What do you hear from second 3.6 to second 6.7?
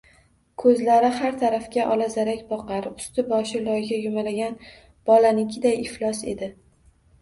loyga yumalagan bolanikiday iflos edi.